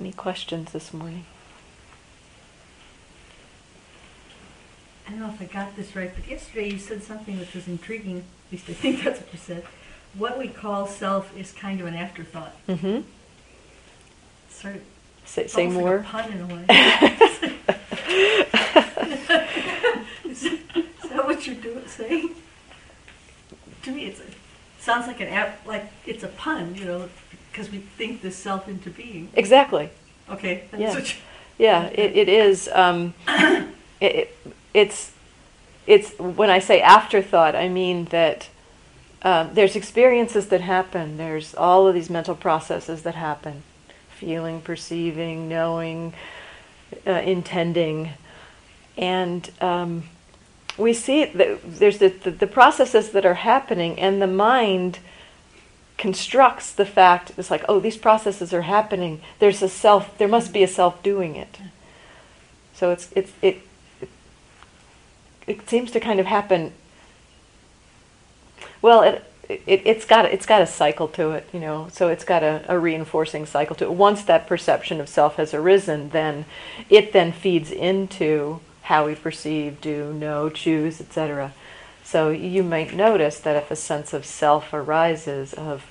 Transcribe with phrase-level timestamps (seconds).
[0.00, 1.26] Any questions this morning?
[5.06, 7.68] I don't know if I got this right, but yesterday you said something which was
[7.68, 9.64] intriguing, at least I think that's what you said.
[10.14, 12.54] What we call self is kind of an afterthought.
[12.66, 13.02] Mm-hmm.
[14.48, 14.82] Sort of,
[15.26, 15.98] Say, say more.
[15.98, 16.64] Like a pun in a way.
[20.24, 20.58] is, is
[21.10, 22.30] that what you're doing, saying?
[23.82, 24.18] To me, it
[24.78, 27.08] sounds like an app, like it's a pun, you know,
[27.50, 29.28] because we think this self into being.
[29.34, 29.90] exactly.
[30.28, 30.98] Okay, that's Yeah.
[30.98, 31.20] you,
[31.58, 32.68] Yeah, it, it is.
[32.72, 33.66] Um, it,
[34.00, 34.36] it,
[34.72, 35.12] it's
[35.86, 38.48] it's when I say afterthought, I mean that
[39.22, 41.16] um, there's experiences that happen.
[41.16, 43.62] There's all of these mental processes that happen:
[44.10, 46.14] feeling, perceiving, knowing,
[47.06, 48.10] uh, intending,
[48.96, 50.04] and um,
[50.78, 55.00] we see that there's the, the, the processes that are happening, and the mind
[56.00, 60.50] constructs the fact it's like oh these processes are happening there's a self there must
[60.50, 61.58] be a self doing it
[62.72, 63.58] so it's it's it
[65.46, 66.72] it, seems to kind of happen
[68.80, 71.88] well it it, it's got it's got a cycle to it, you know.
[71.90, 73.92] So it's got a, a reinforcing cycle to it.
[73.92, 76.44] Once that perception of self has arisen, then
[76.88, 81.52] it then feeds into how we perceive, do, know, choose, etc.
[82.10, 85.88] So you might notice that if a sense of self arises, of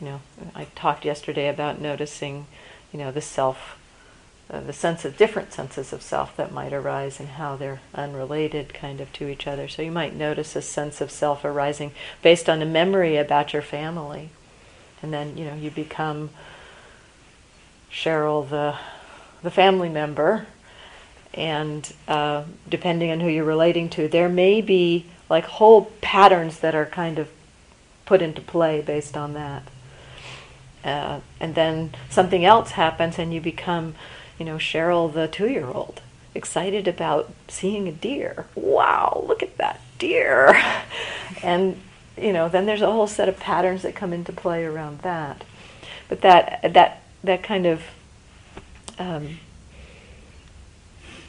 [0.00, 0.20] you know,
[0.54, 2.46] I talked yesterday about noticing,
[2.90, 3.78] you know, the self
[4.48, 8.72] uh, the sense of different senses of self that might arise and how they're unrelated
[8.72, 9.68] kind of to each other.
[9.68, 13.60] So you might notice a sense of self arising based on a memory about your
[13.60, 14.30] family.
[15.02, 16.30] And then, you know, you become
[17.92, 18.74] Cheryl the
[19.42, 20.46] the family member
[21.34, 26.74] and uh, depending on who you're relating to, there may be like whole patterns that
[26.74, 27.28] are kind of
[28.06, 29.62] put into play based on that.
[30.84, 33.94] Uh, and then something else happens and you become
[34.38, 36.00] you know, Cheryl, the two year old,
[36.34, 38.46] excited about seeing a deer.
[38.54, 40.60] Wow, look at that deer.
[41.42, 41.80] and,
[42.16, 45.44] you know, then there's a whole set of patterns that come into play around that.
[46.08, 47.82] But that, that, that kind of,
[48.98, 49.40] um,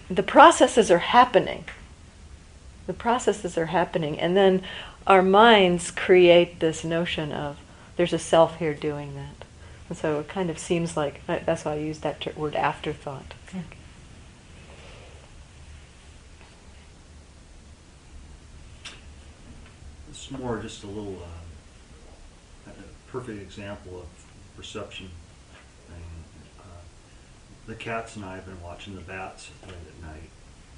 [0.10, 1.66] the processes are happening.
[2.90, 4.20] The processes are happening.
[4.20, 4.64] And then
[5.06, 7.60] our minds create this notion of
[7.98, 9.46] there's a self here doing that.
[9.90, 13.36] And so it kind of seems like that's why I use that ter- word afterthought.
[13.48, 13.62] Okay.
[20.10, 21.22] It's more just a little,
[22.68, 24.08] uh, a perfect example of
[24.58, 25.12] perception.
[25.88, 26.02] thing.
[26.60, 26.64] Uh,
[27.68, 30.32] the cats and I have been watching the bats late at night.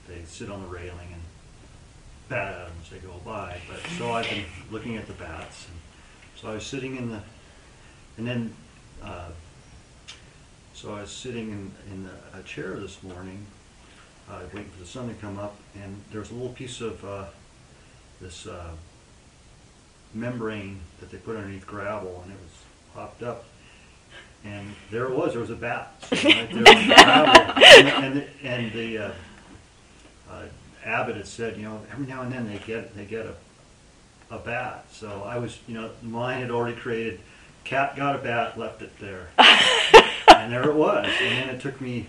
[0.09, 1.21] They sit on the railing and
[2.31, 3.57] bat at them as they go by.
[3.69, 5.67] But so I've been looking at the bats.
[5.67, 5.77] And
[6.39, 7.21] so I was sitting in the,
[8.17, 8.53] and then
[9.03, 9.29] uh,
[10.73, 13.45] so I was sitting in, in a, a chair this morning,
[14.29, 17.03] uh, waiting for the sun to come up, and there was a little piece of
[17.03, 17.25] uh,
[18.21, 18.71] this uh,
[20.13, 22.51] membrane that they put underneath gravel, and it was
[22.95, 23.45] popped up.
[24.43, 25.33] And there it was.
[25.33, 26.63] There was a bat right there on the
[26.95, 29.11] gravel, and, and the, and the uh,
[30.85, 33.33] uh, abbot had said, you know, every now and then they get they get a
[34.33, 34.85] a bat.
[34.91, 37.19] So I was, you know, mine had already created
[37.63, 39.27] cat got a bat, left it there.
[39.37, 41.05] and there it was.
[41.05, 42.07] And then it took me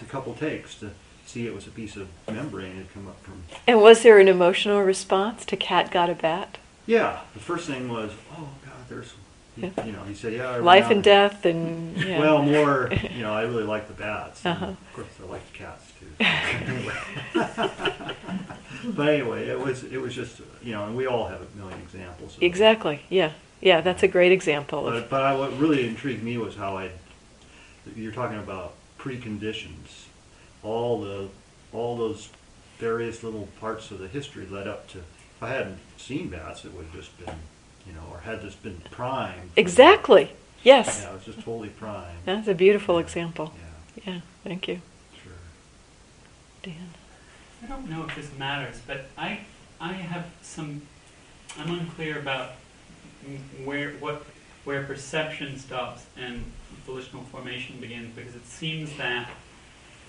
[0.00, 0.90] a couple takes to
[1.26, 3.42] see it was a piece of membrane had come up from.
[3.66, 6.58] And was there an emotional response to cat got a bat?
[6.86, 9.14] Yeah, the first thing was, oh God, there's,
[9.54, 9.84] he, Yeah.
[9.84, 10.50] you know, he said, yeah.
[10.50, 12.18] I Life and death, and yeah.
[12.18, 14.44] Well, more, you know, I really like the bats.
[14.44, 14.66] Uh-huh.
[14.66, 15.89] Of course, I like the cats.
[18.84, 21.80] but anyway, it was it was just you know, and we all have a million
[21.80, 22.36] examples.
[22.36, 23.02] Of exactly.
[23.08, 23.80] Yeah, yeah.
[23.80, 24.86] That's a great example.
[24.86, 26.90] Of, But, but I, what really intrigued me was how I,
[27.96, 30.06] you're talking about preconditions,
[30.62, 31.28] all the,
[31.72, 32.28] all those
[32.78, 34.98] various little parts of the history led up to.
[34.98, 37.34] If I hadn't seen bats, it would have just been,
[37.86, 39.50] you know, or had just been primed.
[39.56, 40.32] exactly.
[40.62, 41.00] Yes.
[41.02, 42.18] Yeah, it was just totally primed.
[42.26, 43.54] That's a beautiful example.
[44.04, 44.20] Yeah, Yeah.
[44.44, 44.82] Thank you.
[46.62, 46.74] Dan.
[47.62, 49.40] I don't know if this matters, but I,
[49.80, 50.82] I have some,
[51.58, 52.52] I'm unclear about
[53.64, 54.24] where, what,
[54.64, 56.44] where perception stops and
[56.86, 59.28] volitional formation begins, because it seems that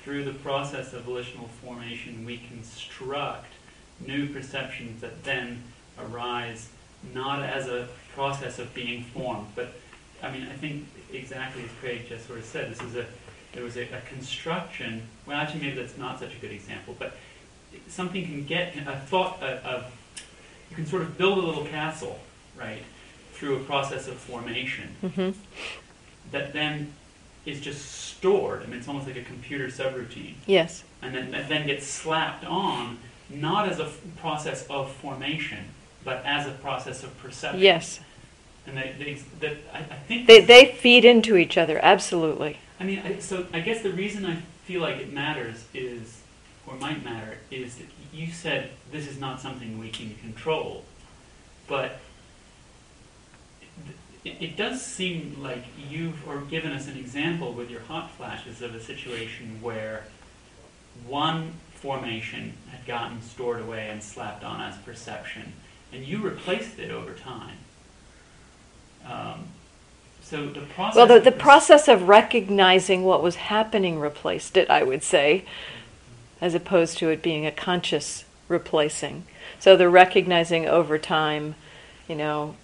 [0.03, 3.53] through the process of volitional formation, we construct
[3.99, 5.61] new perceptions that then
[5.99, 6.69] arise
[7.13, 9.73] not as a process of being formed, but
[10.23, 13.05] I mean, I think exactly as Craig just sort of said, this is a,
[13.53, 17.15] there was a, a construction, well, actually, maybe that's not such a good example, but
[17.87, 19.85] something can get, a thought, a, a,
[20.69, 22.19] you can sort of build a little castle,
[22.57, 22.83] right,
[23.33, 25.31] through a process of formation hmm
[26.31, 26.93] that then
[27.45, 28.61] is just stored.
[28.61, 30.83] I mean, it's almost like a computer subroutine, Yes.
[31.01, 32.99] and then and then gets slapped on,
[33.29, 35.65] not as a f- process of formation,
[36.05, 37.59] but as a process of perception.
[37.59, 37.99] Yes.
[38.67, 42.59] And they, they, that I, I think They, they feed into each other, absolutely.
[42.81, 46.21] I mean, I, so I guess the reason I feel like it matters is,
[46.65, 50.83] or might matter, is that you said this is not something we can control,
[51.67, 51.99] but
[54.25, 58.63] it, it does seem like you've or given us an example with your hot flashes
[58.63, 60.05] of a situation where
[61.05, 65.53] one formation had gotten stored away and slapped on as perception,
[65.93, 67.57] and you replaced it over time.
[69.05, 69.49] Um,
[70.21, 70.95] so the process.
[70.95, 75.45] Well, the, the process of recognizing what was happening replaced it, I would say,
[76.39, 79.25] as opposed to it being a conscious replacing.
[79.59, 81.55] So the recognizing over time,
[82.07, 82.55] you know,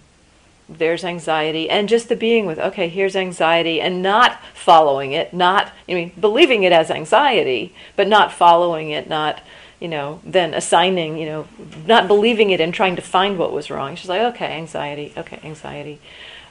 [0.68, 5.72] there's anxiety, and just the being with, okay, here's anxiety, and not following it, not,
[5.88, 9.40] I mean, believing it as anxiety, but not following it, not,
[9.80, 11.48] you know, then assigning, you know,
[11.86, 13.96] not believing it and trying to find what was wrong.
[13.96, 16.00] She's like, okay, anxiety, okay, anxiety.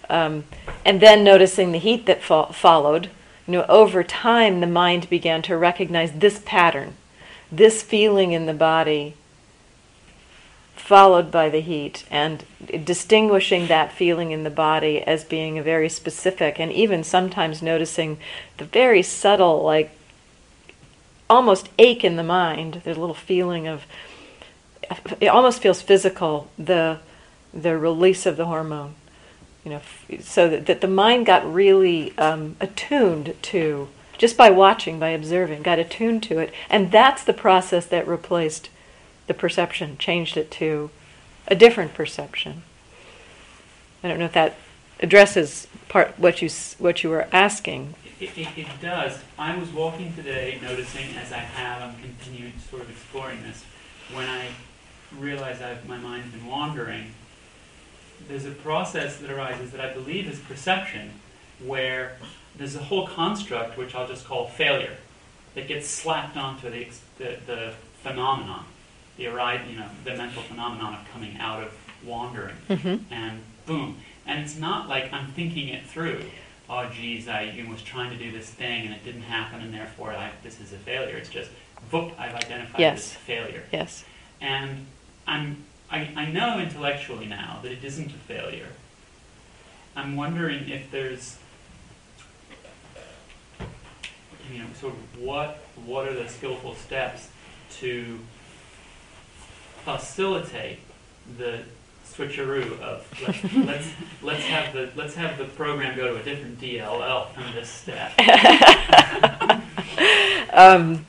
[0.09, 0.45] Um,
[0.85, 3.09] and then noticing the heat that fo- followed,
[3.45, 6.95] you know, over time the mind began to recognize this pattern,
[7.51, 9.15] this feeling in the body,
[10.75, 12.45] followed by the heat, and
[12.85, 18.17] distinguishing that feeling in the body as being a very specific, and even sometimes noticing
[18.57, 19.91] the very subtle, like
[21.29, 22.81] almost ache in the mind.
[22.83, 23.85] There's a little feeling of
[25.19, 26.49] it almost feels physical.
[26.57, 26.99] The
[27.53, 28.95] the release of the hormone
[29.67, 29.81] you know,
[30.21, 35.61] so that, that the mind got really um, attuned to just by watching, by observing,
[35.61, 38.69] got attuned to it, and that's the process that replaced
[39.27, 40.89] the perception, changed it to
[41.49, 42.63] a different perception.
[44.01, 44.55] I don't know if that
[45.01, 46.49] addresses part what you
[46.79, 47.93] what you were asking.
[48.21, 49.19] It, it, it does.
[49.37, 53.65] I was walking today, noticing as I have, I'm continuing sort of exploring this.
[54.13, 54.47] When I
[55.19, 57.11] realize I've, my mind's been wandering,
[58.27, 61.11] there's a process that arises that I believe is perception,
[61.63, 62.17] where
[62.57, 64.97] there's a whole construct which I'll just call failure,
[65.55, 66.87] that gets slapped onto the,
[67.17, 67.73] the, the
[68.03, 68.65] phenomenon,
[69.17, 71.73] the arise, you know, the mental phenomenon of coming out of
[72.05, 73.11] wandering Mm-hmm.
[73.11, 73.97] and boom.
[74.25, 76.21] And it's not like I'm thinking it through.
[76.69, 80.11] Oh, geez, I was trying to do this thing and it didn't happen, and therefore
[80.11, 81.15] I, this is a failure.
[81.15, 81.49] It's just,
[81.91, 82.95] whoop, I've identified Yes.
[82.95, 83.63] this failure.
[83.71, 84.03] Yes.
[84.41, 84.85] And
[85.25, 88.69] I'm, I, I know intellectually now that it isn't a failure.
[89.95, 91.37] I'm wondering if there's,
[94.51, 97.29] you know, sort of what, what are the skillful steps
[97.79, 98.19] to
[99.83, 100.79] facilitate
[101.37, 101.63] the
[102.05, 103.87] switcheroo of let's, let's,
[104.21, 108.11] let's have the let's have the program go to a different DLL from this step.
[110.57, 111.05] Um,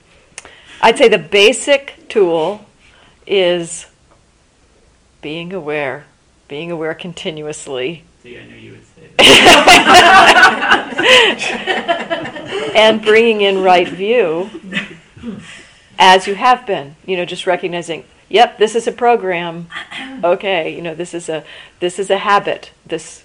[0.82, 2.66] I'd say the basic tool
[3.26, 3.86] is
[5.20, 6.04] being aware,
[6.48, 9.92] being aware continuously, See, I knew you would say that.
[12.74, 14.50] and bringing in right view
[15.98, 16.96] as you have been.
[17.06, 19.68] You know, just recognizing, yep, this is a program.
[20.24, 21.44] Okay, you know, this is a
[21.78, 22.72] this is a habit.
[22.84, 23.24] This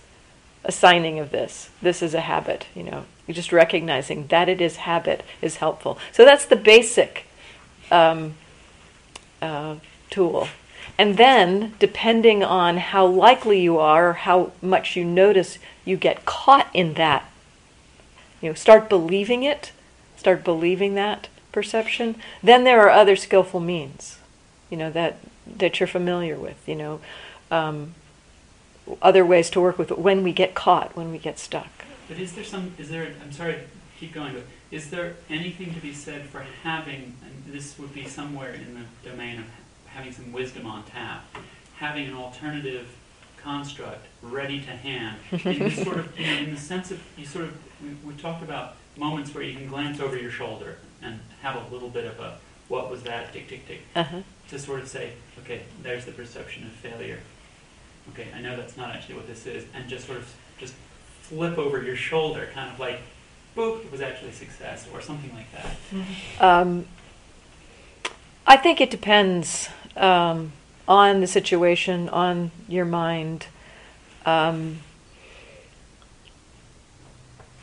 [0.63, 1.69] assigning of this.
[1.81, 2.67] This is a habit.
[2.75, 5.97] You know, you just recognizing that it is habit is helpful.
[6.12, 7.25] So that's the basic
[7.91, 8.35] um,
[9.41, 9.77] uh,
[10.12, 10.47] tool.
[10.97, 16.25] And then, depending on how likely you are, or how much you notice you get
[16.25, 17.29] caught in that,
[18.41, 19.71] you know, start believing it,
[20.17, 22.15] start believing that perception.
[22.41, 24.19] Then there are other skillful means,
[24.69, 25.17] you know, that
[25.57, 26.57] that you're familiar with.
[26.67, 27.01] You know,
[27.50, 27.95] um,
[29.01, 31.85] other ways to work with it when we get caught, when we get stuck.
[32.07, 32.73] But is there some?
[32.77, 33.13] Is there?
[33.21, 33.57] I'm sorry
[34.03, 37.15] keep going, but is there anything to be said for having?
[37.23, 39.45] And this would be somewhere in the domain of
[39.93, 41.25] having some wisdom on tap,
[41.77, 42.88] having an alternative
[43.38, 45.17] construct ready to hand.
[45.31, 48.13] In this sort of, you know, in the sense of you sort of, we, we
[48.15, 52.05] talked about moments where you can glance over your shoulder and have a little bit
[52.05, 52.38] of a,
[52.69, 53.33] what was that?
[53.33, 53.81] Tick, tick, tick.
[53.95, 54.21] Uh-huh.
[54.50, 57.19] to sort of say, okay, there's the perception of failure.
[58.12, 60.73] Okay, I know that's not actually what this is, and just sort of just
[61.21, 63.00] flip over your shoulder, kind of like,
[63.55, 66.41] boop, it was actually success, or something like that.
[66.43, 66.85] Um,
[68.45, 70.51] I think it depends um,
[70.88, 73.47] on the situation, on your mind.
[74.25, 74.79] Um,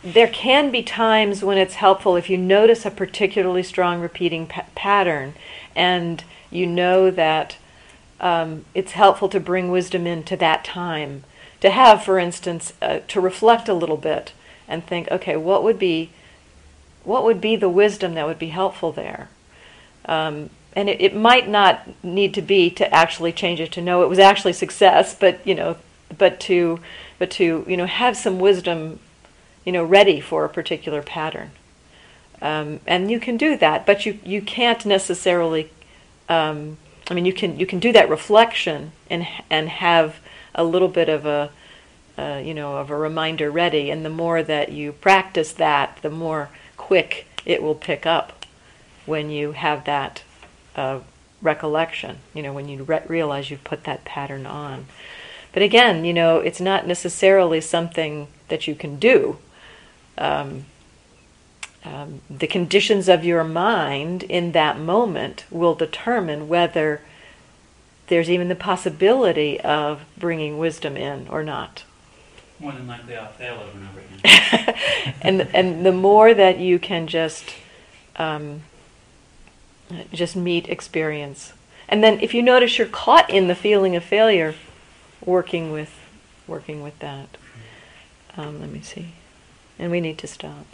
[0.02, 4.64] there can be times when it's helpful if you notice a particularly strong repeating pa-
[4.74, 5.34] pattern
[5.76, 7.56] and you know that
[8.18, 11.24] um, it's helpful to bring wisdom into that time.
[11.60, 14.32] To have, for instance, uh, to reflect a little bit
[14.66, 16.10] and think, okay, what would be
[17.02, 19.28] what would be the wisdom that would be helpful there?
[20.04, 24.02] Um, and it, it might not need to be to actually change it to know
[24.02, 25.76] it was actually success, but you know,
[26.16, 26.80] but to,
[27.18, 29.00] but to you know have some wisdom,
[29.64, 31.50] you know, ready for a particular pattern.
[32.42, 35.70] Um, and you can do that, but you you can't necessarily.
[36.28, 36.78] Um,
[37.10, 40.20] I mean, you can you can do that reflection and and have
[40.54, 41.50] a little bit of a
[42.16, 46.10] uh, you know of a reminder ready, and the more that you practice that, the
[46.10, 48.46] more quick it will pick up
[49.06, 50.22] when you have that
[50.76, 51.00] uh,
[51.42, 52.18] recollection.
[52.34, 54.86] You know, when you re- realize you've put that pattern on.
[55.52, 59.38] But again, you know, it's not necessarily something that you can do.
[60.16, 60.66] Um,
[61.84, 67.00] um, the conditions of your mind in that moment will determine whether
[68.08, 71.84] there's even the possibility of bringing wisdom in or not.
[72.58, 75.14] More than likely, I'll fail over and over again.
[75.22, 77.54] and and the more that you can just
[78.16, 78.62] um,
[80.12, 81.52] just meet experience,
[81.88, 84.54] and then if you notice you're caught in the feeling of failure,
[85.24, 85.92] working with
[86.46, 87.28] working with that.
[88.36, 89.12] Um, let me see,
[89.78, 90.66] and we need to stop.